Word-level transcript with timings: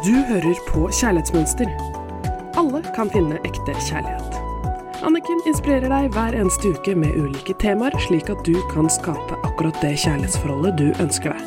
Du 0.00 0.14
hører 0.16 0.56
på 0.64 0.86
Kjærlighetsmønster. 0.96 1.68
Alle 2.56 2.78
kan 2.96 3.10
finne 3.12 3.36
ekte 3.44 3.74
kjærlighet. 3.84 4.38
Anniken 5.04 5.42
inspirerer 5.44 5.92
deg 5.92 6.14
hver 6.14 6.38
eneste 6.40 6.70
uke 6.72 6.94
med 6.96 7.18
ulike 7.20 7.52
temaer, 7.60 7.92
slik 8.06 8.30
at 8.32 8.40
du 8.46 8.56
kan 8.70 8.88
skape 8.88 9.36
akkurat 9.44 9.76
det 9.84 9.98
kjærlighetsforholdet 10.00 10.80
du 10.80 10.86
ønsker 11.04 11.36
deg. 11.36 11.44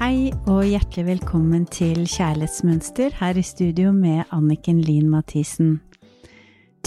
Hei 0.00 0.32
og 0.48 0.64
hjertelig 0.64 1.06
velkommen 1.12 1.68
til 1.68 2.08
Kjærlighetsmønster 2.08 3.20
her 3.20 3.36
i 3.36 3.44
studio 3.44 3.92
med 3.92 4.24
Anniken 4.32 4.80
Lien 4.80 5.12
Mathisen. 5.12 5.82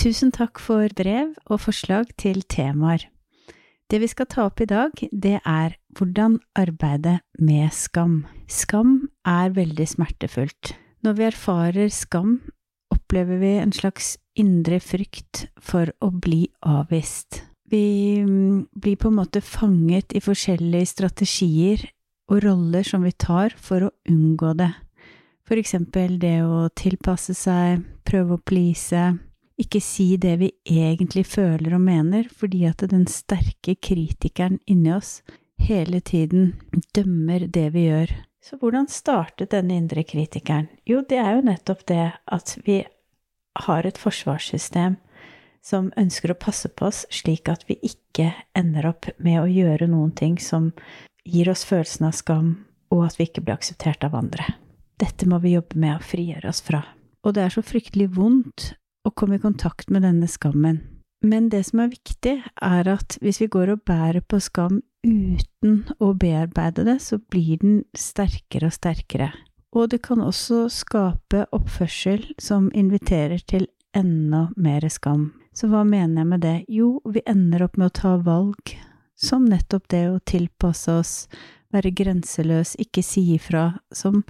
Tusen 0.02 0.34
takk 0.34 0.58
for 0.58 0.90
brev 0.98 1.38
og 1.46 1.68
forslag 1.70 2.10
til 2.18 2.42
temaer. 2.50 3.06
Det 3.92 4.00
vi 4.00 4.08
skal 4.08 4.28
ta 4.32 4.46
opp 4.48 4.62
i 4.64 4.70
dag, 4.72 4.94
det 5.12 5.42
er 5.44 5.74
hvordan 6.00 6.38
arbeide 6.56 7.18
med 7.44 7.74
skam. 7.76 8.22
Skam 8.48 9.10
er 9.28 9.52
veldig 9.52 9.88
smertefullt. 9.98 10.72
Når 11.04 11.18
vi 11.18 11.26
erfarer 11.28 11.92
skam, 11.92 12.38
opplever 12.94 13.42
vi 13.42 13.50
en 13.60 13.74
slags 13.76 14.14
indre 14.40 14.80
frykt 14.80 15.50
for 15.60 15.92
å 16.00 16.08
bli 16.24 16.46
avvist. 16.64 17.42
Vi 17.68 18.24
mm, 18.24 18.70
blir 18.72 18.96
på 18.96 19.12
en 19.12 19.18
måte 19.20 19.44
fanget 19.44 20.16
i 20.16 20.24
forskjellige 20.24 20.94
strategier 20.94 21.84
og 22.32 22.46
roller 22.46 22.88
som 22.88 23.04
vi 23.04 23.12
tar 23.12 23.58
for 23.60 23.90
å 23.90 23.92
unngå 24.08 24.54
det. 24.62 24.72
For 25.44 25.60
eksempel 25.60 26.16
det 26.22 26.38
å 26.48 26.70
tilpasse 26.80 27.36
seg, 27.36 27.84
prøve 28.08 28.40
å 28.40 28.44
please, 28.48 29.04
ikke 29.62 29.82
si 29.84 30.16
det 30.22 30.38
vi 30.42 30.50
egentlig 30.68 31.26
føler 31.30 31.76
og 31.78 31.84
mener, 31.86 32.28
fordi 32.30 32.66
at 32.70 32.84
den 32.92 33.06
sterke 33.10 33.76
kritikeren 33.78 34.60
inni 34.70 34.94
oss 34.96 35.20
hele 35.62 36.02
tiden 36.02 36.54
dømmer 36.96 37.48
det 37.48 37.70
vi 37.76 37.88
gjør. 37.88 38.14
Så 38.42 38.58
hvordan 38.58 38.90
startet 38.90 39.54
denne 39.54 39.78
indre 39.78 40.04
kritikeren? 40.04 40.68
Jo, 40.90 41.04
det 41.08 41.20
er 41.22 41.38
jo 41.38 41.46
nettopp 41.46 41.86
det 41.90 42.08
at 42.26 42.56
vi 42.66 42.82
har 43.68 43.86
et 43.86 44.00
forsvarssystem 44.02 44.98
som 45.62 45.92
ønsker 46.00 46.34
å 46.34 46.40
passe 46.42 46.72
på 46.74 46.88
oss 46.90 47.04
slik 47.14 47.52
at 47.52 47.68
vi 47.70 47.78
ikke 47.86 48.32
ender 48.58 48.88
opp 48.90 49.12
med 49.22 49.44
å 49.44 49.50
gjøre 49.50 49.90
noen 49.92 50.14
ting 50.18 50.40
som 50.42 50.72
gir 51.22 51.52
oss 51.52 51.64
følelsen 51.70 52.08
av 52.10 52.18
skam, 52.18 52.56
og 52.90 53.06
at 53.06 53.20
vi 53.20 53.28
ikke 53.30 53.44
blir 53.46 53.60
akseptert 53.60 54.04
av 54.08 54.18
andre. 54.18 54.56
Dette 54.98 55.28
må 55.30 55.38
vi 55.44 55.54
jobbe 55.54 55.78
med 55.78 56.00
å 56.00 56.06
frigjøre 56.06 56.50
oss 56.50 56.64
fra. 56.66 56.82
Og 57.22 57.36
det 57.38 57.46
er 57.46 57.54
så 57.54 57.62
fryktelig 57.62 58.10
vondt 58.18 58.72
å 59.06 59.12
komme 59.12 59.38
i 59.38 59.44
kontakt 59.44 59.90
med 59.90 60.06
denne 60.06 60.28
skammen. 60.30 60.82
Men 61.22 61.50
det 61.50 61.64
som 61.68 61.84
er 61.84 61.92
viktig, 61.92 62.40
er 62.42 62.90
at 62.90 63.18
hvis 63.22 63.42
vi 63.44 63.50
går 63.54 63.76
og 63.76 63.84
bærer 63.86 64.24
på 64.26 64.40
skam 64.42 64.82
uten 65.06 65.84
å 66.02 66.14
bearbeide 66.18 66.86
det, 66.88 66.98
så 67.02 67.20
blir 67.22 67.62
den 67.62 67.84
sterkere 67.98 68.72
og 68.72 68.78
sterkere. 68.78 69.30
Og 69.72 69.92
det 69.94 70.02
kan 70.04 70.22
også 70.22 70.66
skape 70.74 71.46
oppførsel 71.56 72.26
som 72.42 72.72
inviterer 72.76 73.42
til 73.48 73.70
enda 73.96 74.50
mer 74.58 74.88
skam. 74.90 75.32
Så 75.54 75.70
hva 75.72 75.84
mener 75.88 76.24
jeg 76.24 76.30
med 76.32 76.44
det? 76.44 76.58
Jo, 76.72 77.00
vi 77.06 77.24
ender 77.28 77.68
opp 77.68 77.78
med 77.78 77.92
å 77.92 77.98
ta 78.02 78.16
valg 78.24 78.74
som 79.20 79.46
nettopp 79.46 79.90
det 79.94 80.06
å 80.10 80.22
tilpasse 80.26 80.96
oss, 80.98 81.14
være 81.72 81.94
grenseløs, 81.96 82.74
ikke 82.82 83.04
si 83.06 83.28
ifra, 83.36 83.68
som 83.94 84.24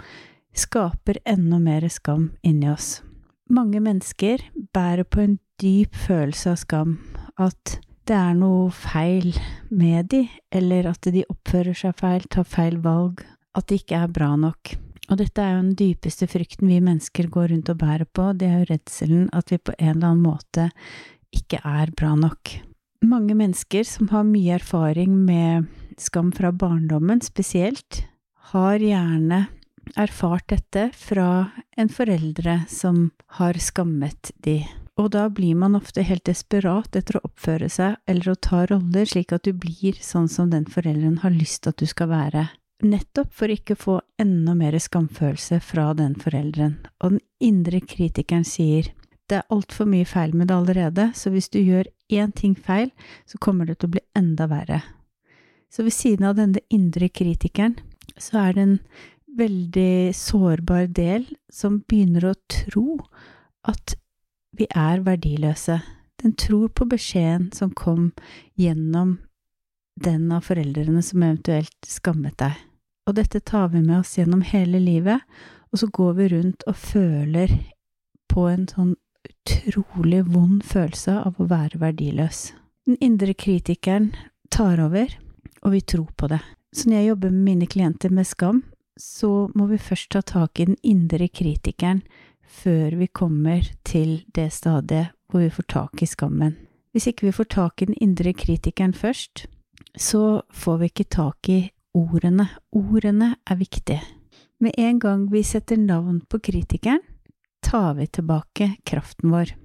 skaper 0.54 1.22
enda 1.26 1.62
mer 1.64 1.88
skam 1.90 2.34
inni 2.44 2.68
oss 2.70 3.00
mange 3.52 3.82
mennesker 3.84 4.44
bærer 4.74 5.06
på 5.06 5.24
en 5.24 5.38
dyp 5.62 5.96
følelse 6.08 6.54
av 6.54 6.60
skam, 6.62 6.94
at 7.38 7.78
det 8.10 8.18
er 8.18 8.38
noe 8.38 8.72
feil 8.74 9.30
med 9.70 10.10
de, 10.12 10.24
eller 10.52 10.90
at 10.92 11.12
de 11.14 11.26
oppfører 11.30 11.78
seg 11.78 11.98
feil, 12.00 12.26
tar 12.32 12.48
feil 12.48 12.80
valg, 12.84 13.22
at 13.58 13.68
de 13.70 13.78
ikke 13.82 14.00
er 14.00 14.12
bra 14.12 14.34
nok. 14.40 14.74
Og 15.12 15.20
dette 15.20 15.44
er 15.44 15.56
jo 15.58 15.62
den 15.62 15.78
dypeste 15.78 16.28
frykten 16.32 16.70
vi 16.72 16.80
mennesker 16.84 17.28
går 17.32 17.52
rundt 17.52 17.72
og 17.74 17.80
bærer 17.82 18.08
på, 18.08 18.32
det 18.34 18.48
er 18.48 18.62
jo 18.62 18.70
redselen 18.72 19.30
at 19.36 19.52
vi 19.52 19.60
på 19.60 19.76
en 19.78 19.96
eller 19.98 20.14
annen 20.14 20.24
måte 20.24 20.70
ikke 21.36 21.60
er 21.68 21.92
bra 21.96 22.16
nok. 22.20 22.56
Mange 23.02 23.36
mennesker 23.36 23.86
som 23.88 24.12
har 24.14 24.28
mye 24.28 24.56
erfaring 24.60 25.14
med 25.26 25.68
skam 26.00 26.32
fra 26.36 26.52
barndommen 26.54 27.22
spesielt, 27.26 28.06
har 28.52 28.82
gjerne 28.84 29.46
erfart 29.96 30.48
dette 30.52 30.90
fra 30.98 31.52
en 31.78 31.90
foreldre 31.90 32.62
som 32.70 33.10
har 33.40 33.60
skammet 33.60 34.32
de. 34.46 34.62
Og 35.00 35.12
da 35.16 35.28
blir 35.32 35.56
man 35.56 35.76
ofte 35.78 36.04
helt 36.06 36.26
desperat 36.28 36.96
etter 36.96 37.18
å 37.18 37.26
oppføre 37.26 37.70
seg 37.72 37.98
eller 38.12 38.34
å 38.34 38.40
ta 38.40 38.66
roller 38.70 39.08
slik 39.08 39.32
at 39.34 39.48
du 39.48 39.54
blir 39.56 39.98
sånn 39.98 40.30
som 40.30 40.52
den 40.52 40.68
forelderen 40.70 41.22
har 41.24 41.34
lyst 41.34 41.68
at 41.68 41.80
du 41.82 41.88
skal 41.90 42.12
være. 42.12 42.50
Nettopp 42.82 43.34
for 43.38 43.54
ikke 43.54 43.78
å 43.78 43.82
få 43.82 43.96
enda 44.22 44.56
mer 44.58 44.78
skamfølelse 44.82 45.62
fra 45.64 45.92
den 45.98 46.16
forelderen. 46.20 46.80
Og 47.02 47.16
den 47.16 47.22
indre 47.40 47.82
kritikeren 47.82 48.46
sier 48.48 48.92
det 49.30 49.38
er 49.40 49.54
altfor 49.54 49.88
mye 49.88 50.04
feil 50.04 50.34
med 50.36 50.50
det 50.50 50.58
allerede, 50.58 51.06
så 51.16 51.32
hvis 51.32 51.48
du 51.54 51.62
gjør 51.62 51.88
én 52.12 52.34
ting 52.36 52.52
feil, 52.52 52.90
så 53.24 53.40
kommer 53.40 53.70
det 53.70 53.78
til 53.80 53.88
å 53.88 53.94
bli 53.94 54.02
enda 54.18 54.50
verre. 54.52 54.82
Så 55.72 55.86
ved 55.88 55.96
siden 55.96 56.28
av 56.28 56.36
denne 56.36 56.60
indre 56.68 57.08
kritikeren, 57.08 57.78
så 58.20 58.42
er 58.42 58.58
det 58.58 58.66
en 58.66 58.76
veldig 59.38 60.16
sårbar 60.16 60.88
del 60.96 61.26
som 61.52 61.80
begynner 61.88 62.32
å 62.32 62.38
tro 62.52 63.00
at 63.68 63.96
vi 64.58 64.68
er 64.76 65.04
verdiløse. 65.06 65.80
Den 66.22 66.36
tror 66.38 66.70
på 66.76 66.86
beskjeden 66.90 67.50
som 67.56 67.72
kom 67.74 68.12
gjennom 68.60 69.18
den 70.02 70.32
av 70.32 70.46
foreldrene 70.48 71.02
som 71.06 71.24
eventuelt 71.24 71.88
skammet 71.88 72.38
deg. 72.42 72.58
Og 73.10 73.18
dette 73.18 73.42
tar 73.44 73.72
vi 73.74 73.82
med 73.82 74.02
oss 74.02 74.18
gjennom 74.18 74.44
hele 74.46 74.80
livet, 74.80 75.24
og 75.72 75.82
så 75.82 75.88
går 75.88 76.14
vi 76.20 76.28
rundt 76.36 76.66
og 76.70 76.78
føler 76.78 77.54
på 78.32 78.46
en 78.52 78.68
sånn 78.70 78.94
utrolig 79.28 80.22
vond 80.30 80.62
følelse 80.66 81.18
av 81.26 81.40
å 81.40 81.48
være 81.50 81.82
verdiløs. 81.82 82.52
Den 82.88 82.98
indre 83.04 83.34
kritikeren 83.38 84.12
tar 84.54 84.82
over, 84.84 85.12
og 85.62 85.76
vi 85.76 85.82
tror 85.82 86.10
på 86.18 86.30
det. 86.32 86.42
Så 86.74 86.88
når 86.88 86.98
jeg 86.98 87.10
jobber 87.12 87.34
med 87.34 87.48
mine 87.50 87.68
klienter 87.70 88.14
med 88.14 88.28
skam, 88.28 88.62
så 89.00 89.50
må 89.56 89.68
vi 89.70 89.78
først 89.78 90.12
ta 90.12 90.22
tak 90.22 90.60
i 90.60 90.68
den 90.70 90.78
indre 90.84 91.28
kritikeren 91.28 92.02
før 92.52 92.98
vi 93.00 93.08
kommer 93.08 93.66
til 93.88 94.22
det 94.36 94.52
stadiet 94.54 95.16
hvor 95.32 95.46
vi 95.46 95.50
får 95.54 95.68
tak 95.72 96.04
i 96.04 96.10
skammen. 96.10 96.58
Hvis 96.92 97.08
ikke 97.08 97.30
vi 97.30 97.36
får 97.36 97.48
tak 97.54 97.82
i 97.82 97.88
den 97.88 97.96
indre 98.04 98.34
kritikeren 98.36 98.94
først, 98.94 99.46
så 99.96 100.42
får 100.52 100.78
vi 100.78 100.90
ikke 100.92 101.08
tak 101.08 101.50
i 101.50 101.62
ordene. 101.96 102.50
Ordene 102.72 103.36
er 103.48 103.56
viktige. 103.56 104.02
Med 104.60 104.76
en 104.78 105.00
gang 105.00 105.32
vi 105.32 105.44
setter 105.44 105.80
navn 105.80 106.22
på 106.30 106.40
kritikeren, 106.44 107.00
tar 107.64 107.94
vi 107.94 108.08
tilbake 108.08 108.76
kraften 108.86 109.32
vår. 109.32 109.56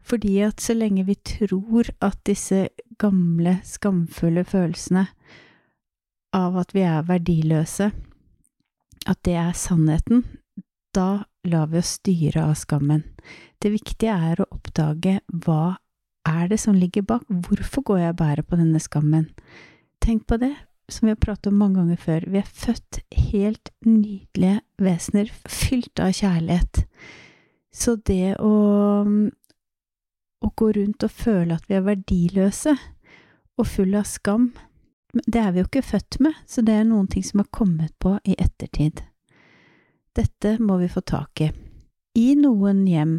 Fordi 0.00 0.38
at 0.44 0.60
så 0.60 0.74
lenge 0.74 1.06
vi 1.06 1.14
tror 1.14 1.88
at 2.02 2.18
disse 2.26 2.68
gamle, 2.98 3.60
skamfulle 3.64 4.44
følelsene 4.44 5.06
av 6.36 6.56
at 6.60 6.74
vi 6.74 6.84
er 6.86 7.02
verdiløse, 7.06 7.90
at 9.10 9.20
det 9.26 9.36
er 9.40 9.52
sannheten, 9.56 10.24
da 10.94 11.24
lar 11.46 11.70
vi 11.70 11.80
oss 11.80 11.96
styre 11.98 12.44
av 12.50 12.56
skammen. 12.58 13.04
Det 13.62 13.72
viktige 13.72 14.14
er 14.14 14.40
å 14.42 14.48
oppdage 14.54 15.18
hva 15.44 15.76
er 16.28 16.50
det 16.50 16.60
som 16.60 16.76
ligger 16.76 17.06
bak, 17.06 17.24
hvorfor 17.28 17.84
går 17.86 18.02
jeg 18.02 18.14
og 18.14 18.20
bærer 18.20 18.46
på 18.46 18.58
denne 18.60 18.80
skammen? 18.82 19.30
Tenk 20.04 20.26
på 20.28 20.38
det, 20.40 20.52
som 20.90 21.06
vi 21.06 21.14
har 21.14 21.20
pratet 21.22 21.50
om 21.50 21.58
mange 21.60 21.80
ganger 21.80 22.00
før, 22.00 22.26
vi 22.26 22.40
er 22.40 22.54
født 22.64 23.00
helt 23.30 23.70
nydelige 23.86 24.60
vesener, 24.82 25.30
fylt 25.48 26.02
av 26.02 26.14
kjærlighet. 26.16 26.84
Så 27.70 27.96
det 28.06 28.34
å, 28.42 28.54
å 30.40 30.50
gå 30.58 30.72
rundt 30.76 31.06
og 31.06 31.14
føle 31.14 31.56
at 31.56 31.68
vi 31.70 31.78
er 31.78 31.86
verdiløse 31.86 32.74
og 33.60 33.68
full 33.68 33.94
av 33.98 34.08
skam, 34.08 34.50
det 35.12 35.40
er 35.40 35.52
vi 35.52 35.62
jo 35.62 35.68
ikke 35.68 35.86
født 35.86 36.20
med, 36.22 36.34
så 36.46 36.62
det 36.62 36.74
er 36.76 36.88
noen 36.88 37.08
ting 37.10 37.24
som 37.26 37.42
har 37.42 37.50
kommet 37.54 37.94
på 38.02 38.16
i 38.24 38.36
ettertid. 38.38 39.02
Dette 40.16 40.56
må 40.62 40.78
vi 40.80 40.90
få 40.90 41.02
tak 41.06 41.42
i. 41.44 41.50
I 42.18 42.34
noen 42.38 42.84
hjem, 42.90 43.14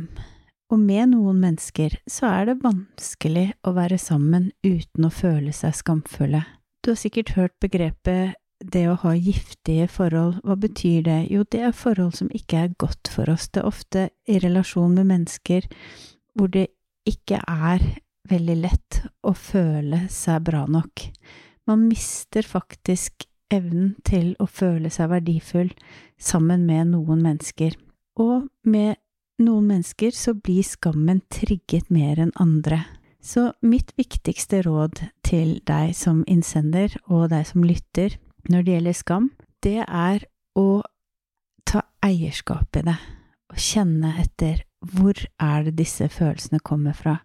og 0.71 0.79
med 0.79 1.11
noen 1.13 1.39
mennesker, 1.43 1.97
så 2.07 2.29
er 2.31 2.49
det 2.49 2.61
vanskelig 2.63 3.51
å 3.67 3.73
være 3.75 3.99
sammen 3.99 4.51
uten 4.63 5.07
å 5.07 5.13
føle 5.13 5.53
seg 5.55 5.75
skamfulle. 5.75 6.43
Du 6.81 6.91
har 6.93 6.99
sikkert 6.99 7.35
hørt 7.37 7.55
begrepet 7.63 8.37
det 8.61 8.85
å 8.89 8.97
ha 9.03 9.13
giftige 9.15 9.87
forhold, 9.89 10.39
hva 10.45 10.55
betyr 10.59 11.03
det? 11.07 11.19
Jo, 11.33 11.43
det 11.49 11.63
er 11.65 11.75
forhold 11.75 12.15
som 12.19 12.29
ikke 12.35 12.65
er 12.65 12.75
godt 12.79 13.09
for 13.11 13.29
oss. 13.33 13.49
Det 13.49 13.63
er 13.63 13.69
ofte 13.69 14.07
i 14.29 14.37
relasjon 14.41 14.93
med 14.95 15.09
mennesker 15.09 15.67
hvor 16.37 16.51
det 16.53 16.67
ikke 17.09 17.41
er 17.41 17.81
veldig 18.29 18.57
lett 18.61 19.01
å 19.25 19.33
føle 19.35 20.05
seg 20.13 20.43
bra 20.45 20.65
nok. 20.69 21.07
Man 21.69 21.87
mister 21.89 22.45
faktisk 22.47 23.27
evnen 23.51 23.95
til 24.07 24.33
å 24.39 24.47
føle 24.47 24.89
seg 24.93 25.11
verdifull 25.11 25.71
sammen 26.21 26.65
med 26.65 26.93
noen 26.93 27.21
mennesker. 27.23 27.75
Og 28.19 28.47
med 28.63 28.97
noen 29.41 29.69
mennesker 29.73 30.15
så 30.15 30.33
blir 30.37 30.63
skammen 30.65 31.21
trigget 31.33 31.91
mer 31.93 32.21
enn 32.21 32.33
andre. 32.41 32.83
Så 33.21 33.51
mitt 33.61 33.93
viktigste 33.99 34.63
råd 34.65 35.03
til 35.25 35.59
deg 35.69 35.93
som 35.97 36.23
innsender 36.29 36.95
og 37.05 37.29
deg 37.33 37.45
som 37.49 37.65
lytter 37.65 38.17
når 38.49 38.65
det 38.65 38.75
gjelder 38.75 38.97
skam, 38.97 39.31
det 39.61 39.79
er 39.85 40.25
å 40.57 40.81
ta 41.69 41.83
eierskap 42.01 42.81
i 42.81 42.85
det 42.87 42.97
og 43.51 43.59
kjenne 43.59 44.15
etter 44.21 44.63
hvor 44.93 45.17
er 45.43 45.65
det 45.67 45.75
disse 45.77 46.07
følelsene 46.09 46.61
kommer 46.65 46.95
fra. 46.97 47.19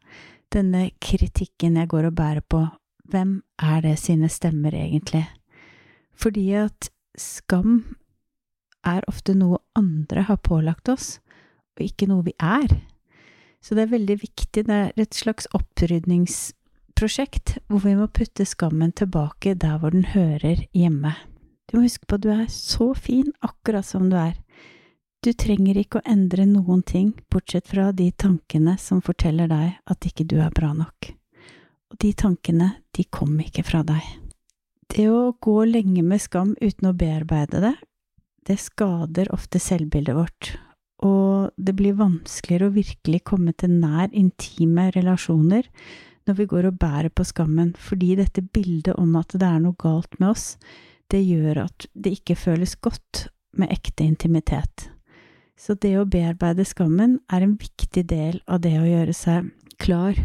Denne 0.53 0.91
kritikken 1.03 1.79
jeg 1.81 1.91
går 1.91 2.11
og 2.11 2.17
bærer 2.19 2.45
på, 2.45 2.61
hvem 3.11 3.41
er 3.63 3.83
det 3.85 3.97
sine 4.03 4.29
stemmer 4.33 4.75
egentlig? 4.75 5.25
Fordi 6.17 6.49
at 6.59 6.91
skam 7.19 7.97
er 8.87 9.07
ofte 9.11 9.35
noe 9.37 9.59
andre 9.77 10.27
har 10.29 10.43
pålagt 10.43 10.89
oss, 10.89 11.19
og 11.77 11.85
ikke 11.85 12.09
noe 12.11 12.25
vi 12.27 12.37
er. 12.41 12.71
Så 13.61 13.75
det 13.75 13.87
er 13.87 13.97
veldig 13.97 14.19
viktig, 14.23 14.67
det 14.69 14.75
er 14.75 15.01
et 15.01 15.17
slags 15.17 15.49
opprydningsprosjekt 15.57 17.57
hvor 17.67 17.83
vi 17.85 17.97
må 17.99 18.07
putte 18.07 18.47
skammen 18.47 18.95
tilbake 18.97 19.57
der 19.59 19.81
hvor 19.83 19.95
den 19.95 20.07
hører 20.13 20.67
hjemme. 20.77 21.17
Du 21.67 21.77
må 21.77 21.87
huske 21.89 22.07
på 22.07 22.19
at 22.19 22.25
du 22.25 22.31
er 22.31 22.47
så 22.53 22.93
fin 22.95 23.33
akkurat 23.43 23.87
som 23.87 24.11
du 24.11 24.17
er. 24.21 24.37
Du 25.25 25.33
trenger 25.35 25.81
ikke 25.81 25.99
å 25.99 26.07
endre 26.07 26.45
noen 26.47 26.85
ting, 26.87 27.11
bortsett 27.33 27.67
fra 27.67 27.91
de 27.91 28.13
tankene 28.15 28.77
som 28.79 29.03
forteller 29.03 29.51
deg 29.51 29.81
at 29.91 30.07
ikke 30.07 30.29
du 30.31 30.37
er 30.39 30.55
bra 30.55 30.71
nok. 30.77 31.17
Og 31.93 31.99
de 32.03 32.13
tankene, 32.19 32.71
de 32.97 33.05
kom 33.11 33.37
ikke 33.43 33.65
fra 33.67 33.83
deg. 33.87 34.05
Det 34.91 35.09
å 35.11 35.35
gå 35.43 35.59
lenge 35.69 36.03
med 36.07 36.23
skam 36.23 36.55
uten 36.63 36.91
å 36.91 36.97
bearbeide 36.97 37.63
det, 37.63 37.75
det 38.47 38.59
skader 38.63 39.33
ofte 39.35 39.59
selvbildet 39.63 40.15
vårt, 40.15 40.51
og 41.05 41.53
det 41.59 41.75
blir 41.77 41.97
vanskeligere 41.99 42.71
å 42.71 42.77
virkelig 42.77 43.23
komme 43.27 43.53
til 43.59 43.75
nær 43.83 44.13
intime 44.17 44.89
relasjoner 44.95 45.67
når 46.27 46.39
vi 46.41 46.47
går 46.51 46.69
og 46.71 46.79
bærer 46.81 47.13
på 47.15 47.27
skammen, 47.27 47.75
fordi 47.79 48.17
dette 48.19 48.43
bildet 48.43 48.97
om 48.99 49.15
at 49.19 49.35
det 49.35 49.47
er 49.47 49.61
noe 49.63 49.79
galt 49.79 50.17
med 50.19 50.33
oss, 50.33 50.47
det 51.13 51.23
gjør 51.23 51.67
at 51.67 51.87
det 51.95 52.17
ikke 52.19 52.39
føles 52.39 52.75
godt 52.83 53.27
med 53.57 53.71
ekte 53.75 54.07
intimitet. 54.07 54.89
Så 55.57 55.77
det 55.81 55.95
å 56.01 56.09
bearbeide 56.09 56.67
skammen 56.67 57.21
er 57.33 57.47
en 57.47 57.55
viktig 57.61 58.05
del 58.11 58.41
av 58.51 58.65
det 58.65 58.75
å 58.81 58.89
gjøre 58.89 59.15
seg 59.17 59.53
klar 59.81 60.19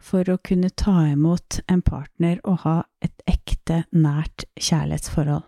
for 0.00 0.26
å 0.32 0.40
kunne 0.42 0.72
ta 0.72 1.04
imot 1.12 1.60
en 1.70 1.82
partner 1.84 2.40
og 2.48 2.62
ha 2.64 2.76
et 3.04 3.14
ekte, 3.30 3.84
nært 3.92 4.46
kjærlighetsforhold. 4.58 5.44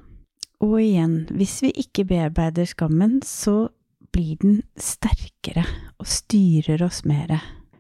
Og 0.63 0.77
igjen, 0.79 1.15
hvis 1.35 1.57
vi 1.65 1.73
ikke 1.83 2.05
bearbeider 2.07 2.69
skammen, 2.71 3.19
så 3.27 3.73
blir 4.13 4.37
den 4.43 4.61
sterkere 4.79 5.65
og 5.99 6.07
styrer 6.07 6.85
oss 6.87 7.03
mer. 7.09 7.35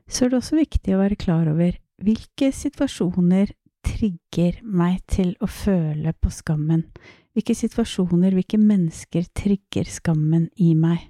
Så 0.08 0.24
er 0.24 0.32
det 0.32 0.40
også 0.40 0.58
viktig 0.58 0.96
å 0.96 1.02
være 1.02 1.20
klar 1.20 1.46
over 1.52 1.76
hvilke 2.02 2.50
situasjoner 2.56 3.52
trigger 3.86 4.58
meg 4.62 5.02
til 5.10 5.34
å 5.42 5.48
føle 5.50 6.14
på 6.18 6.32
skammen? 6.34 6.88
Hvilke 7.32 7.54
situasjoner, 7.56 8.34
hvilke 8.34 8.58
mennesker 8.60 9.28
trigger 9.36 9.88
skammen 9.88 10.48
i 10.60 10.72
meg? 10.76 11.06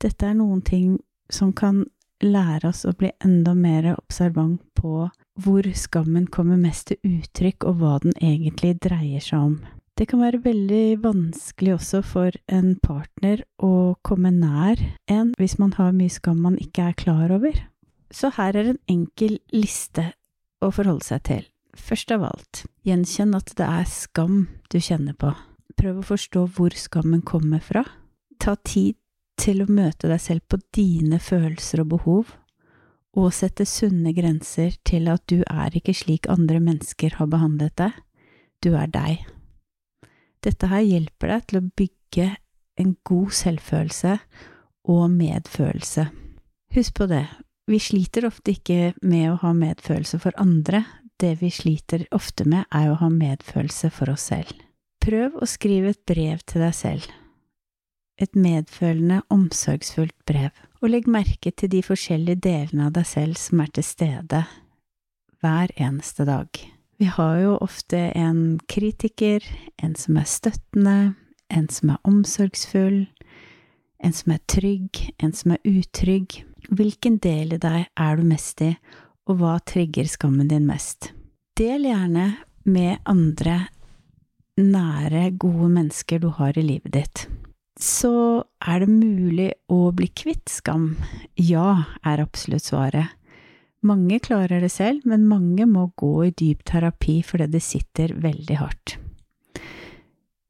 Dette 0.00 0.26
er 0.26 0.36
noen 0.36 0.64
ting 0.64 0.98
som 1.30 1.54
kan 1.56 1.84
lære 2.24 2.68
oss 2.68 2.84
å 2.84 2.92
bli 2.96 3.12
enda 3.24 3.54
mer 3.56 3.94
observant 3.94 4.60
på 4.80 5.10
hvor 5.40 5.68
skammen 5.76 6.26
kommer 6.32 6.58
mest 6.60 6.90
til 6.90 7.20
uttrykk, 7.20 7.68
og 7.68 7.80
hva 7.80 7.98
den 8.02 8.16
egentlig 8.18 8.78
dreier 8.82 9.22
seg 9.24 9.44
om. 9.50 9.60
Det 10.00 10.06
kan 10.08 10.22
være 10.22 10.40
veldig 10.40 11.02
vanskelig 11.02 11.74
også 11.74 12.00
for 12.06 12.36
en 12.48 12.72
partner 12.80 13.42
å 13.60 13.98
komme 14.06 14.32
nær 14.32 14.80
en 15.12 15.34
hvis 15.36 15.58
man 15.60 15.74
har 15.76 15.92
mye 15.92 16.12
skam 16.12 16.40
man 16.40 16.56
ikke 16.56 16.86
er 16.88 16.96
klar 16.96 17.34
over. 17.36 17.58
Så 18.08 18.32
her 18.38 18.56
er 18.56 18.72
en 18.72 18.80
enkel 18.88 19.36
liste 19.52 20.06
å 20.64 20.72
forholde 20.72 21.04
seg 21.04 21.24
til. 21.28 21.44
Først 21.76 22.10
av 22.16 22.24
alt, 22.30 22.64
gjenkjenn 22.88 23.36
at 23.36 23.52
det 23.60 23.68
er 23.68 23.86
skam 23.92 24.46
du 24.72 24.80
kjenner 24.80 25.14
på. 25.20 25.34
Prøv 25.76 26.00
å 26.00 26.08
forstå 26.14 26.46
hvor 26.56 26.74
skammen 26.76 27.20
kommer 27.20 27.60
fra. 27.60 27.84
Ta 28.40 28.56
tid 28.64 28.96
til 29.40 29.62
å 29.62 29.70
møte 29.70 30.08
deg 30.10 30.20
selv 30.20 30.48
på 30.48 30.58
dine 30.76 31.20
følelser 31.22 31.84
og 31.84 31.92
behov, 31.94 32.32
og 33.18 33.32
sette 33.34 33.66
sunne 33.66 34.12
grenser 34.14 34.76
til 34.86 35.08
at 35.10 35.24
du 35.30 35.40
er 35.42 35.74
ikke 35.74 35.94
slik 35.96 36.28
andre 36.30 36.60
mennesker 36.62 37.16
har 37.18 37.30
behandlet 37.30 37.74
deg, 37.80 37.96
du 38.62 38.74
er 38.78 38.90
deg. 38.92 39.24
Dette 40.44 40.70
her 40.70 40.84
hjelper 40.86 41.34
deg 41.34 41.46
til 41.48 41.60
å 41.60 41.68
bygge 41.80 42.28
en 42.80 42.94
god 43.04 43.34
selvfølelse 43.36 44.16
og 44.88 45.04
medfølelse. 45.12 46.06
Husk 46.76 46.96
på 46.96 47.08
det, 47.10 47.26
vi 47.70 47.80
sliter 47.82 48.28
ofte 48.30 48.54
ikke 48.54 48.94
med 49.02 49.32
å 49.32 49.38
ha 49.42 49.52
medfølelse 49.56 50.20
for 50.22 50.36
andre, 50.40 50.84
det 51.20 51.36
vi 51.42 51.50
sliter 51.52 52.06
ofte 52.16 52.46
med 52.48 52.64
er 52.72 52.92
å 52.92 52.98
ha 53.02 53.10
medfølelse 53.12 53.90
for 53.92 54.14
oss 54.14 54.30
selv. 54.30 54.54
Prøv 55.00 55.36
å 55.40 55.48
skrive 55.48 55.92
et 55.92 56.04
brev 56.08 56.40
til 56.48 56.64
deg 56.64 56.76
selv 56.76 57.19
et 58.20 58.36
medfølende, 58.36 59.22
omsorgsfullt 59.32 60.16
brev, 60.28 60.50
og 60.80 60.92
legg 60.92 61.08
merke 61.08 61.52
til 61.52 61.70
de 61.72 61.82
forskjellige 61.84 62.42
delene 62.44 62.88
av 62.88 62.94
deg 62.96 63.08
selv 63.08 63.40
som 63.40 63.62
er 63.64 63.72
til 63.74 63.86
stede 63.86 64.44
hver 65.40 65.72
eneste 65.80 66.26
dag. 66.28 66.48
Vi 67.00 67.08
har 67.08 67.38
jo 67.40 67.56
ofte 67.64 68.10
en 68.16 68.60
kritiker, 68.68 69.44
en 69.80 69.94
som 69.96 70.18
er 70.20 70.28
støttende, 70.28 71.14
en 71.48 71.68
som 71.72 71.94
er 71.94 72.02
omsorgsfull, 72.04 73.06
en 74.04 74.16
som 74.16 74.34
er 74.34 74.42
trygg, 74.48 75.00
en 75.18 75.32
som 75.32 75.54
er 75.56 75.64
utrygg. 75.64 76.42
Hvilken 76.68 77.16
del 77.24 77.56
i 77.56 77.60
deg 77.60 77.88
er 77.96 78.20
du 78.20 78.24
mest 78.28 78.60
i, 78.64 78.74
og 79.28 79.40
hva 79.40 79.56
trigger 79.64 80.08
skammen 80.12 80.52
din 80.52 80.68
mest? 80.68 81.14
Del 81.56 81.88
gjerne 81.88 82.34
med 82.68 83.00
andre 83.08 83.62
nære, 84.60 85.30
gode 85.40 85.70
mennesker 85.72 86.20
du 86.20 86.28
har 86.36 86.56
i 86.58 86.64
livet 86.64 86.92
ditt. 86.94 87.26
Så 87.80 88.44
er 88.60 88.82
det 88.82 88.92
mulig 88.92 89.48
å 89.72 89.88
bli 89.96 90.10
kvitt 90.12 90.52
skam? 90.52 90.98
Ja, 91.40 91.86
er 92.04 92.20
absolutt 92.20 92.68
svaret. 92.68 93.16
Mange 93.80 94.18
klarer 94.20 94.60
det 94.60 94.68
selv, 94.74 95.06
men 95.08 95.24
mange 95.28 95.64
må 95.64 95.86
gå 95.96 96.26
i 96.26 96.34
dyp 96.36 96.60
terapi 96.68 97.22
fordi 97.24 97.46
det 97.48 97.62
sitter 97.64 98.12
veldig 98.20 98.58
hardt. 98.60 98.98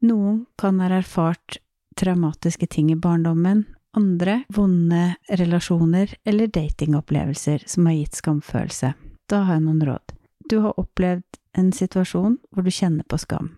Noen 0.03 0.47
kan 0.59 0.81
ha 0.83 0.89
erfart 0.97 1.61
traumatiske 2.01 2.67
ting 2.67 2.91
i 2.91 2.99
barndommen, 2.99 3.63
andre 3.95 4.41
vonde 4.51 5.15
relasjoner 5.29 6.17
eller 6.25 6.51
datingopplevelser 6.51 7.63
som 7.67 7.87
har 7.87 7.99
gitt 8.01 8.19
skamfølelse. 8.19 8.95
Da 9.31 9.45
har 9.47 9.61
jeg 9.61 9.69
noen 9.69 9.87
råd. 9.87 10.17
Du 10.51 10.59
har 10.65 10.79
opplevd 10.83 11.39
en 11.59 11.71
situasjon 11.75 12.41
hvor 12.51 12.67
du 12.67 12.75
kjenner 12.75 13.07
på 13.07 13.19
skam. 13.23 13.53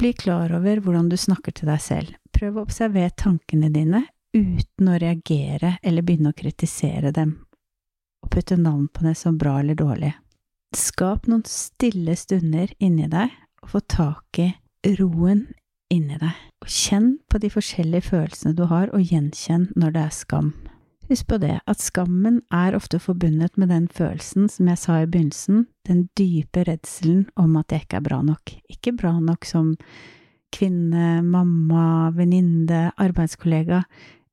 Bli 0.00 0.12
klar 0.12 0.52
over 0.52 0.80
hvordan 0.84 1.08
du 1.12 1.16
snakker 1.20 1.52
til 1.56 1.68
deg 1.68 1.80
selv. 1.80 2.16
Prøv 2.36 2.58
å 2.58 2.66
observere 2.66 3.14
tankene 3.16 3.70
dine 3.72 4.02
uten 4.36 4.90
å 4.92 4.98
reagere 5.00 5.78
eller 5.80 6.04
begynne 6.04 6.34
å 6.34 6.36
kritisere 6.36 7.12
dem, 7.16 7.30
og 8.20 8.28
putte 8.34 8.58
navn 8.60 8.90
på 8.92 9.06
det 9.06 9.14
som 9.16 9.38
bra 9.40 9.54
eller 9.62 9.78
dårlig. 9.78 10.12
Skap 10.76 11.24
noen 11.30 11.46
stille 11.48 12.12
stunder 12.18 12.74
inni 12.76 13.08
deg, 13.08 13.32
og 13.64 13.72
få 13.72 13.80
tak 13.88 14.40
i 14.42 14.50
roen 14.98 15.46
inni 15.92 16.18
deg. 16.20 16.34
Og 16.60 16.68
kjenn 16.68 17.14
på 17.30 17.40
de 17.40 17.50
forskjellige 17.54 18.10
følelsene 18.10 18.52
du 18.58 18.66
har, 18.68 18.92
og 18.92 19.00
gjenkjenn 19.00 19.70
når 19.78 19.96
det 19.96 20.02
er 20.02 20.16
skam. 20.18 20.50
Husk 21.06 21.28
på 21.30 21.38
det, 21.40 21.54
at 21.64 21.80
skammen 21.80 22.42
er 22.52 22.76
ofte 22.76 22.98
forbundet 23.00 23.56
med 23.56 23.70
den 23.70 23.86
følelsen, 23.88 24.50
som 24.52 24.68
jeg 24.68 24.82
sa 24.82 24.98
i 25.00 25.08
begynnelsen, 25.08 25.64
den 25.88 26.08
dype 26.18 26.66
redselen 26.66 27.28
om 27.38 27.56
at 27.56 27.72
jeg 27.72 27.86
ikke 27.86 28.02
er 28.02 28.06
bra 28.10 28.20
nok. 28.26 28.56
Ikke 28.68 28.92
bra 28.98 29.14
nok 29.22 29.46
som 29.48 29.72
kvinne, 30.54 31.22
mamma, 31.22 32.10
venninne, 32.16 32.90
arbeidskollega. 32.96 33.82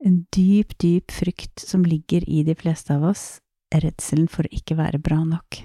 En 0.03 0.23
dyp, 0.35 0.75
dyp 0.81 1.11
frykt 1.11 1.63
som 1.63 1.85
ligger 1.87 2.25
i 2.29 2.43
de 2.43 2.55
fleste 2.59 2.95
av 2.95 3.05
oss, 3.13 3.39
redselen 3.73 4.27
for 4.31 4.45
å 4.45 4.53
ikke 4.53 4.77
være 4.79 4.99
bra 5.01 5.21
nok. 5.23 5.61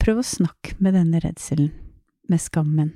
Prøv 0.00 0.22
å 0.22 0.26
snakke 0.26 0.78
med 0.82 0.96
denne 0.96 1.20
redselen, 1.22 1.72
med 2.28 2.40
skammen. 2.42 2.94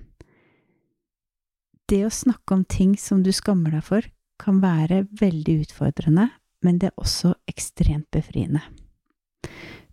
Det 1.90 2.04
å 2.06 2.12
snakke 2.14 2.56
om 2.56 2.64
ting 2.64 2.94
som 2.96 3.24
du 3.24 3.32
skammer 3.34 3.74
deg 3.74 3.84
for, 3.84 4.06
kan 4.40 4.62
være 4.62 5.04
veldig 5.20 5.58
utfordrende, 5.66 6.30
men 6.64 6.78
det 6.80 6.90
er 6.90 7.02
også 7.02 7.34
ekstremt 7.50 8.08
befriende. 8.14 8.62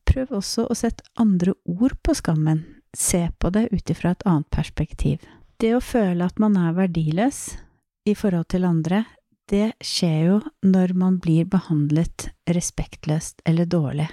Prøv 0.10 0.32
også 0.40 0.66
å 0.70 0.78
sette 0.78 1.06
andre 1.22 1.54
ord 1.70 1.98
på 2.06 2.16
skammen, 2.18 2.64
se 2.96 3.28
på 3.38 3.52
det 3.54 3.68
ut 3.74 3.92
ifra 3.92 4.14
et 4.16 4.26
annet 4.30 4.50
perspektiv. 4.54 5.26
Det 5.60 5.74
å 5.76 5.82
føle 5.84 6.24
at 6.24 6.38
man 6.40 6.54
er 6.56 6.72
verdiløs 6.78 7.40
i 8.08 8.14
forhold 8.16 8.48
til 8.54 8.64
andre, 8.64 9.02
det 9.52 9.74
skjer 9.84 10.20
jo 10.24 10.36
når 10.64 10.94
man 10.96 11.18
blir 11.20 11.50
behandlet 11.52 12.30
respektløst 12.48 13.42
eller 13.50 13.68
dårlig. 13.68 14.06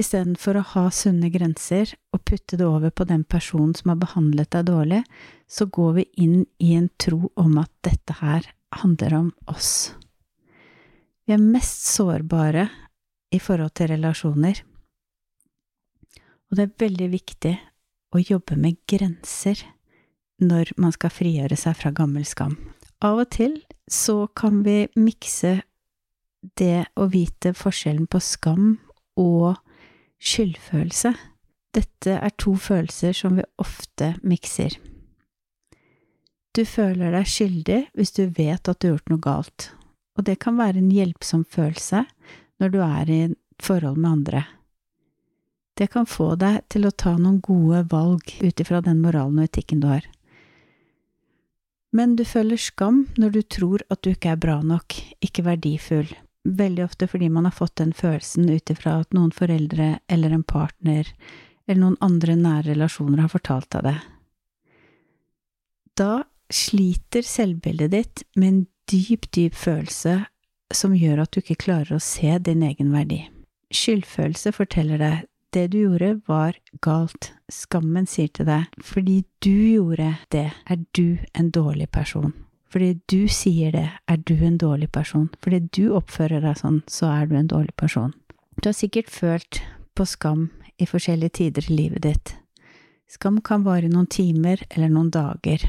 Istedenfor 0.00 0.56
å 0.56 0.62
ha 0.70 0.84
sunne 0.96 1.28
grenser 1.34 1.90
og 2.14 2.22
putte 2.24 2.56
det 2.56 2.64
over 2.64 2.92
på 2.94 3.04
den 3.10 3.26
personen 3.28 3.74
som 3.76 3.92
har 3.92 3.98
behandlet 4.00 4.48
deg 4.54 4.68
dårlig, 4.70 5.00
så 5.44 5.66
går 5.66 5.90
vi 5.98 6.04
inn 6.24 6.38
i 6.56 6.70
en 6.78 6.88
tro 6.96 7.28
om 7.34 7.58
at 7.60 7.72
dette 7.84 8.16
her 8.22 8.46
handler 8.80 9.16
om 9.18 9.28
oss. 9.50 9.92
Vi 11.26 11.34
er 11.36 11.42
mest 11.42 11.84
sårbare 11.90 12.64
i 13.28 13.42
forhold 13.42 13.74
til 13.76 13.92
relasjoner 13.92 14.62
Og 16.50 16.56
det 16.56 16.64
er 16.64 16.80
veldig 16.82 17.10
viktig 17.12 17.52
å 18.16 18.22
jobbe 18.24 18.56
med 18.58 18.80
grenser 18.88 19.60
når 20.40 20.74
man 20.80 20.92
skal 20.96 21.12
frigjøre 21.12 21.56
seg 21.58 21.76
fra 21.78 21.92
gammel 21.94 22.26
skam. 22.28 22.56
Av 23.00 23.22
og 23.22 23.30
til 23.32 23.60
så 23.90 24.26
kan 24.36 24.62
vi 24.66 24.84
mikse 24.98 25.60
det 26.60 26.86
å 26.96 27.08
vite 27.12 27.52
forskjellen 27.56 28.06
på 28.10 28.20
skam 28.24 28.78
og 29.20 29.58
skyldfølelse. 30.20 31.12
Dette 31.76 32.16
er 32.16 32.36
to 32.40 32.54
følelser 32.58 33.16
som 33.16 33.36
vi 33.38 33.46
ofte 33.62 34.14
mikser. 34.26 34.76
Du 36.56 36.64
føler 36.66 37.14
deg 37.14 37.28
skyldig 37.30 37.82
hvis 37.94 38.14
du 38.16 38.24
vet 38.36 38.68
at 38.68 38.80
du 38.80 38.88
har 38.88 38.96
gjort 38.96 39.12
noe 39.12 39.22
galt, 39.22 39.68
og 40.18 40.26
det 40.26 40.40
kan 40.42 40.58
være 40.58 40.80
en 40.82 40.90
hjelpsom 40.90 41.44
følelse 41.48 42.02
når 42.60 42.72
du 42.74 42.80
er 42.84 43.12
i 43.12 43.20
forhold 43.62 44.00
med 44.00 44.10
andre. 44.10 44.42
Det 45.78 45.86
kan 45.94 46.08
få 46.10 46.34
deg 46.36 46.60
til 46.68 46.84
å 46.84 46.92
ta 46.92 47.14
noen 47.16 47.38
gode 47.40 47.86
valg 47.88 48.34
ut 48.42 48.60
ifra 48.60 48.82
den 48.84 48.98
moralen 49.00 49.38
og 49.40 49.46
etikken 49.46 49.80
du 49.80 49.88
har. 49.88 50.04
Men 51.96 52.14
du 52.16 52.24
føler 52.24 52.60
skam 52.60 53.04
når 53.18 53.30
du 53.34 53.40
tror 53.42 53.82
at 53.90 54.02
du 54.04 54.12
ikke 54.12 54.34
er 54.34 54.40
bra 54.40 54.60
nok, 54.62 54.94
ikke 55.24 55.44
verdifull, 55.46 56.10
veldig 56.44 56.84
ofte 56.86 57.08
fordi 57.10 57.28
man 57.32 57.48
har 57.48 57.56
fått 57.56 57.80
den 57.82 57.92
følelsen 57.96 58.48
ut 58.50 58.70
ifra 58.70 59.00
at 59.02 59.14
noen 59.16 59.32
foreldre 59.34 59.96
eller 60.08 60.34
en 60.34 60.46
partner 60.46 61.08
eller 61.66 61.80
noen 61.82 61.98
andre 62.02 62.36
nære 62.38 62.70
relasjoner 62.72 63.24
har 63.24 63.32
fortalt 63.32 63.70
deg 63.74 63.88
det. 63.90 63.96
Da 65.98 66.12
sliter 66.50 67.26
selvbildet 67.26 67.92
ditt 67.92 68.22
med 68.34 68.48
en 68.48 68.62
dyp, 68.90 69.28
dyp 69.34 69.54
følelse 69.54 70.16
som 70.74 70.94
gjør 70.94 71.24
at 71.24 71.34
du 71.34 71.42
ikke 71.42 71.58
klarer 71.66 71.98
å 71.98 72.02
se 72.02 72.38
din 72.42 72.62
egen 72.66 72.94
verdi. 72.94 73.24
Skyldfølelse 73.74 74.54
forteller 74.54 75.02
deg 75.02 75.29
det 75.54 75.66
du 75.72 75.80
gjorde 75.80 76.20
var 76.30 76.58
galt, 76.84 77.32
skammen 77.50 78.06
sier 78.06 78.30
til 78.34 78.46
deg 78.48 78.68
fordi 78.84 79.22
du 79.42 79.50
gjorde 79.50 80.14
det, 80.34 80.50
er 80.66 80.84
du 80.96 81.18
en 81.34 81.50
dårlig 81.50 81.90
person. 81.90 82.32
Fordi 82.70 82.92
du 83.10 83.26
sier 83.26 83.74
det, 83.74 83.88
er 84.06 84.18
du 84.22 84.36
en 84.46 84.58
dårlig 84.58 84.92
person. 84.94 85.26
Fordi 85.42 85.58
du 85.74 85.96
oppfører 85.98 86.44
deg 86.44 86.58
sånn, 86.60 86.82
så 86.86 87.10
er 87.10 87.26
du 87.26 87.34
en 87.38 87.50
dårlig 87.50 87.74
person. 87.74 88.12
Du 88.62 88.68
har 88.70 88.76
sikkert 88.78 89.10
følt 89.10 89.62
på 89.98 90.06
skam 90.06 90.50
i 90.78 90.86
forskjellige 90.86 91.36
tider 91.40 91.66
i 91.66 91.78
livet 91.80 92.06
ditt. 92.06 92.34
Skam 93.10 93.40
kan 93.42 93.66
vare 93.66 93.90
noen 93.90 94.06
timer 94.06 94.62
eller 94.70 94.92
noen 94.92 95.10
dager. 95.10 95.66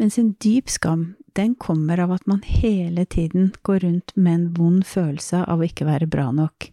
Mens 0.00 0.16
en 0.16 0.32
dyp 0.40 0.72
skam, 0.72 1.10
den 1.36 1.54
kommer 1.60 2.00
av 2.00 2.14
at 2.16 2.24
man 2.26 2.40
hele 2.46 3.04
tiden 3.04 3.52
går 3.68 3.84
rundt 3.84 4.14
med 4.16 4.32
en 4.32 4.46
vond 4.56 4.86
følelse 4.86 5.42
av 5.44 5.60
å 5.60 5.68
ikke 5.68 5.84
være 5.84 6.08
bra 6.08 6.30
nok, 6.32 6.70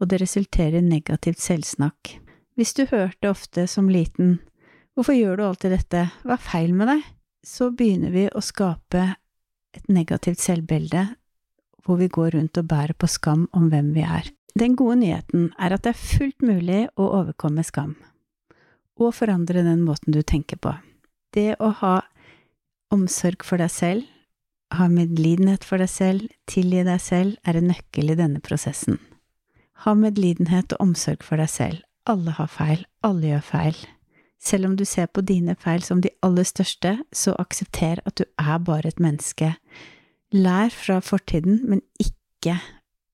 og 0.00 0.10
det 0.10 0.22
resulterer 0.22 0.80
i 0.80 0.84
negativt 0.84 1.40
selvsnakk. 1.44 2.16
Hvis 2.56 2.74
du 2.76 2.86
hørte 2.90 3.30
ofte 3.30 3.66
som 3.70 3.88
liten 3.92 4.38
Hvorfor 4.98 5.14
gjør 5.14 5.38
du 5.38 5.42
alltid 5.46 5.72
dette? 5.72 6.00
Hva 6.26 6.34
er 6.34 6.42
feil 6.44 6.72
med 6.76 6.90
deg? 6.90 7.04
så 7.46 7.70
begynner 7.72 8.12
vi 8.12 8.26
å 8.28 8.42
skape 8.44 9.14
et 9.76 9.88
negativt 9.88 10.42
selvbilde 10.42 11.06
hvor 11.84 11.96
vi 12.00 12.10
går 12.12 12.34
rundt 12.36 12.60
og 12.60 12.68
bærer 12.68 12.96
på 12.98 13.08
skam 13.08 13.46
om 13.56 13.70
hvem 13.72 13.94
vi 13.96 14.04
er. 14.04 14.28
Den 14.58 14.76
gode 14.76 14.98
nyheten 15.00 15.50
er 15.58 15.74
at 15.74 15.86
det 15.86 15.94
er 15.94 16.00
fullt 16.00 16.44
mulig 16.44 16.82
å 17.00 17.06
overkomme 17.20 17.64
skam, 17.64 17.94
og 19.00 19.14
forandre 19.16 19.64
den 19.64 19.84
måten 19.86 20.12
du 20.12 20.20
tenker 20.22 20.60
på. 20.60 20.74
Det 21.32 21.54
å 21.62 21.70
ha 21.80 21.94
omsorg 22.92 23.46
for 23.46 23.62
deg 23.62 23.70
selv, 23.72 24.04
ha 24.74 24.90
medlidenhet 24.90 25.64
for 25.66 25.80
deg 25.80 25.90
selv, 25.90 26.26
tilgi 26.50 26.82
deg 26.86 27.00
selv, 27.02 27.38
er 27.46 27.58
en 27.58 27.70
nøkkel 27.70 28.12
i 28.12 28.18
denne 28.18 28.42
prosessen. 28.44 28.98
Ha 29.84 29.94
medlidenhet 29.96 30.74
og 30.76 30.88
omsorg 30.88 31.24
for 31.24 31.40
deg 31.40 31.50
selv. 31.50 31.80
Alle 32.08 32.34
har 32.36 32.50
feil, 32.50 32.84
alle 33.06 33.32
gjør 33.32 33.46
feil. 33.46 33.80
Selv 34.40 34.70
om 34.70 34.76
du 34.76 34.86
ser 34.88 35.08
på 35.12 35.20
dine 35.20 35.54
feil 35.60 35.82
som 35.84 36.00
de 36.00 36.12
aller 36.24 36.46
største, 36.48 36.96
så 37.12 37.34
aksepter 37.38 38.00
at 38.08 38.16
du 38.20 38.24
er 38.40 38.58
bare 38.64 38.88
et 38.88 39.00
menneske. 39.00 39.54
Lær 40.32 40.72
fra 40.72 41.00
fortiden, 41.04 41.60
men 41.68 41.82
ikke 42.00 42.56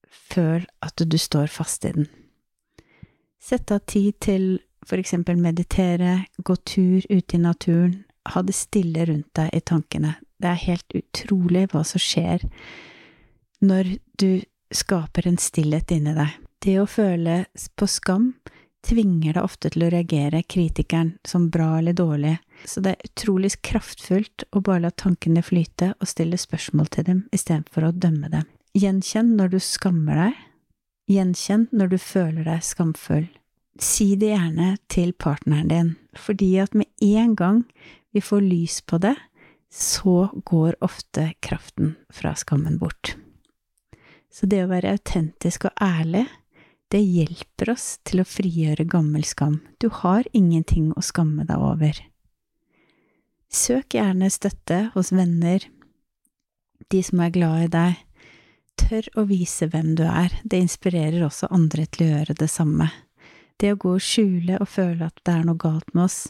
føl 0.07 0.67
at 0.83 1.03
du 1.03 1.19
står 1.19 1.51
fast 1.51 1.85
i 1.85 1.93
den. 1.97 2.09
Sett 3.43 3.71
av 3.71 3.83
tid 3.87 4.19
til 4.23 4.47
for 4.87 5.03
eksempel 5.03 5.39
meditere, 5.39 6.27
gå 6.39 6.57
tur 6.67 7.03
ute 7.11 7.37
i 7.37 7.43
naturen, 7.43 8.05
ha 8.27 8.43
det 8.43 8.55
stille 8.55 9.07
rundt 9.07 9.33
deg 9.39 9.51
i 9.55 9.63
tankene. 9.67 10.15
Det 10.39 10.51
er 10.51 10.67
helt 10.67 10.95
utrolig 10.99 11.67
hva 11.73 11.83
som 11.87 12.03
skjer 12.03 12.45
når 13.67 13.97
du 14.21 14.43
skaper 14.75 15.27
en 15.27 15.39
stillhet 15.41 15.95
inni 15.95 16.15
deg. 16.17 16.35
Det 16.67 16.81
å 16.83 16.87
føle 16.91 17.45
på 17.79 17.87
skam 17.87 18.33
tvinger 18.87 19.37
deg 19.37 19.45
ofte 19.45 19.71
til 19.71 19.85
å 19.87 19.91
reagere 19.93 20.41
kritikeren 20.51 21.13
som 21.27 21.45
bra 21.53 21.77
eller 21.79 21.95
dårlig, 21.95 22.33
så 22.67 22.81
det 22.83 22.95
er 22.95 23.07
utrolig 23.07 23.53
kraftfullt 23.63 24.49
å 24.51 24.63
bare 24.67 24.83
la 24.83 24.91
tankene 24.91 25.45
flyte 25.47 25.93
og 25.95 26.09
stille 26.11 26.39
spørsmål 26.41 26.89
til 26.91 27.07
dem 27.07 27.21
istedenfor 27.37 27.87
å 27.87 27.95
dømme 27.95 28.31
dem. 28.33 28.49
Gjenkjenn 28.75 29.37
når 29.39 29.53
du 29.53 29.59
skammer 29.63 30.19
deg. 30.19 30.41
Gjenkjenn 31.15 31.69
når 31.71 31.93
du 31.93 31.99
føler 32.03 32.49
deg 32.49 32.65
skamfull. 32.67 33.29
Si 33.79 34.09
det 34.19 34.33
gjerne 34.33 34.71
til 34.91 35.13
partneren 35.15 35.71
din, 35.71 35.93
fordi 36.19 36.49
at 36.65 36.75
med 36.75 36.91
en 36.99 37.37
gang 37.39 37.61
vi 38.17 38.25
får 38.25 38.43
lys 38.43 38.81
på 38.89 38.99
det, 39.05 39.15
så 39.71 40.33
går 40.51 40.81
ofte 40.83 41.29
kraften 41.45 41.95
fra 42.11 42.35
skammen 42.35 42.81
bort. 42.83 43.15
Så 44.35 44.51
det 44.51 44.65
å 44.65 44.73
være 44.73 44.97
autentisk 44.97 45.69
og 45.69 45.79
ærlig 45.85 46.25
det 46.93 47.03
hjelper 47.03 47.73
oss 47.73 47.97
til 48.07 48.23
å 48.23 48.29
frigjøre 48.29 48.87
gammel 48.89 49.25
skam. 49.27 49.59
Du 49.83 49.89
har 50.03 50.27
ingenting 50.33 50.93
å 50.95 51.03
skamme 51.03 51.47
deg 51.49 51.63
over. 51.63 51.99
Søk 53.51 53.97
gjerne 53.97 54.31
støtte 54.31 54.91
hos 54.95 55.13
venner, 55.15 55.65
de 56.93 57.01
som 57.03 57.23
er 57.25 57.33
glad 57.35 57.65
i 57.65 57.73
deg. 57.73 58.03
Tør 58.77 59.09
å 59.17 59.25
vise 59.27 59.67
hvem 59.73 59.95
du 59.99 60.05
er, 60.07 60.35
det 60.45 60.61
inspirerer 60.63 61.25
også 61.27 61.49
andre 61.55 61.87
til 61.89 62.07
å 62.07 62.11
gjøre 62.13 62.37
det 62.39 62.51
samme. 62.53 62.91
Det 63.57 63.73
å 63.73 63.81
gå 63.81 63.95
og 63.97 64.05
skjule 64.05 64.61
og 64.61 64.69
føle 64.69 65.09
at 65.09 65.23
det 65.25 65.33
er 65.33 65.47
noe 65.49 65.59
galt 65.59 65.89
med 65.95 66.05
oss, 66.05 66.21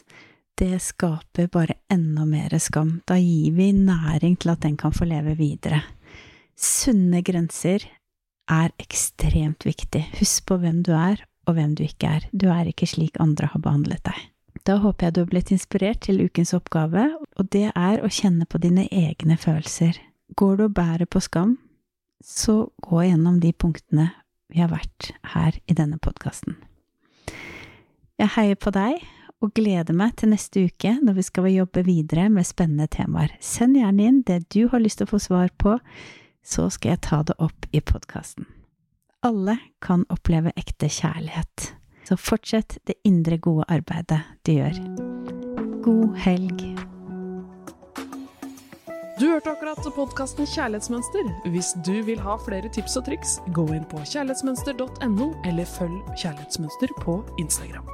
det 0.57 0.79
skaper 0.81 1.51
bare 1.53 1.75
enda 1.93 2.23
mer 2.25 2.55
skam. 2.63 3.01
Da 3.05 3.19
gir 3.19 3.53
vi 3.53 3.69
næring 3.75 4.39
til 4.41 4.55
at 4.55 4.63
den 4.63 4.77
kan 4.79 4.95
få 4.95 5.05
leve 5.05 5.35
videre. 5.37 5.83
Sunne 6.57 7.21
grenser 7.21 7.83
er 8.51 8.71
ekstremt 8.81 9.65
viktig. 9.67 10.03
Husk 10.19 10.47
på 10.49 10.57
hvem 10.61 10.81
du 10.85 10.93
er, 10.95 11.21
og 11.47 11.57
hvem 11.57 11.75
du 11.75 11.83
ikke 11.85 12.09
er. 12.17 12.27
Du 12.31 12.49
er 12.51 12.67
ikke 12.69 12.89
slik 12.89 13.19
andre 13.23 13.49
har 13.53 13.63
behandlet 13.63 14.03
deg. 14.07 14.19
Da 14.67 14.79
håper 14.83 15.07
jeg 15.07 15.15
du 15.15 15.21
har 15.21 15.29
blitt 15.31 15.51
inspirert 15.55 16.01
til 16.03 16.23
ukens 16.25 16.53
oppgave, 16.57 17.07
og 17.39 17.49
det 17.55 17.69
er 17.71 18.03
å 18.03 18.11
kjenne 18.11 18.47
på 18.49 18.59
dine 18.59 18.87
egne 18.91 19.37
følelser. 19.39 19.99
Går 20.35 20.57
du 20.57 20.63
og 20.67 20.75
bærer 20.75 21.07
på 21.07 21.21
skam, 21.23 21.55
så 22.23 22.67
gå 22.83 23.03
gjennom 23.05 23.39
de 23.39 23.53
punktene 23.53 24.09
vi 24.51 24.59
har 24.63 24.71
vært 24.71 25.11
her 25.33 25.59
i 25.67 25.75
denne 25.77 25.99
podkasten. 26.03 26.57
Jeg 28.17 28.33
heier 28.35 28.59
på 28.59 28.73
deg 28.75 29.03
og 29.43 29.53
gleder 29.55 29.93
meg 29.95 30.15
til 30.17 30.31
neste 30.33 30.63
uke 30.65 30.95
når 30.97 31.19
vi 31.19 31.25
skal 31.27 31.49
jobbe 31.51 31.83
videre 31.85 32.25
med 32.33 32.47
spennende 32.47 32.89
temaer. 32.91 33.35
Send 33.39 33.77
gjerne 33.77 34.07
inn 34.09 34.23
det 34.25 34.41
du 34.53 34.65
har 34.71 34.81
lyst 34.81 34.99
til 34.99 35.07
å 35.07 35.13
få 35.13 35.21
svar 35.21 35.51
på 35.61 35.77
så 36.47 36.69
skal 36.71 36.95
jeg 36.95 37.03
ta 37.09 37.21
det 37.27 37.35
opp 37.43 37.67
i 37.75 37.81
podkasten. 37.83 38.47
Alle 39.25 39.57
kan 39.83 40.05
oppleve 40.13 40.53
ekte 40.55 40.87
kjærlighet, 40.87 41.71
så 42.07 42.15
fortsett 42.15 42.77
det 42.87 42.99
indre 43.07 43.39
gode 43.41 43.67
arbeidet 43.67 44.21
du 44.47 44.53
gjør. 44.55 44.77
God 45.83 46.15
helg. 46.23 46.63
Du 49.17 49.25
hørte 49.25 49.49
akkurat 49.49 49.81
podkasten 49.95 50.45
Kjærlighetsmønster. 50.45 51.29
Hvis 51.49 51.71
du 51.87 52.03
vil 52.05 52.19
ha 52.21 52.35
flere 52.45 52.69
tips 52.69 52.99
og 52.99 53.07
triks, 53.07 53.39
gå 53.49 53.65
inn 53.73 53.87
på 53.89 54.03
kjærlighetsmønster.no, 54.05 55.31
eller 55.49 55.65
følg 55.65 55.97
Kjærlighetsmønster 56.21 56.93
på 57.01 57.23
Instagram. 57.41 57.89